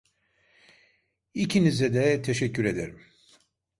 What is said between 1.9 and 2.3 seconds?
de